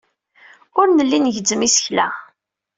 [0.79, 2.07] Ur nelli ngezzem isekla.